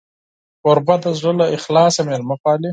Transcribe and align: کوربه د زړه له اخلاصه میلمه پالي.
کوربه 0.61 0.95
د 1.03 1.05
زړه 1.19 1.33
له 1.39 1.45
اخلاصه 1.57 2.01
میلمه 2.07 2.35
پالي. 2.43 2.69